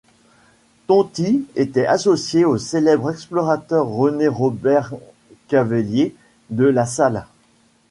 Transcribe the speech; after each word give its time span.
Tonti 0.87 1.45
était 1.55 1.85
associé 1.85 2.43
au 2.43 2.57
célèbre 2.57 3.11
explorateur 3.11 3.85
René-Robert 3.87 4.95
Cavelier 5.47 6.15
de 6.49 6.63
La 6.63 6.87
Salle. 6.87 7.27